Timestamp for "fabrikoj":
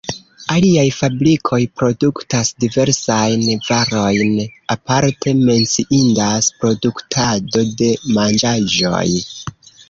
0.99-1.57